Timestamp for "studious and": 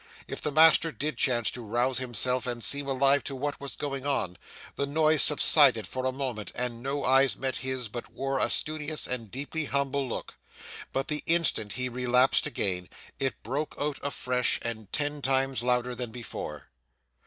8.49-9.27